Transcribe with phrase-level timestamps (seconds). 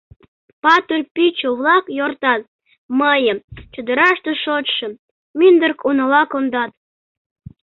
[0.63, 2.41] Патыр пӱчӧ-влак йортат:
[2.99, 3.37] Мыйым,
[3.73, 4.93] чодыраште шочшым,
[5.37, 6.71] Мӱндырк унала кондат.